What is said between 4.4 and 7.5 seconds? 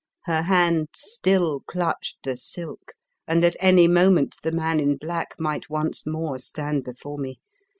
the man in black might once more stand before me.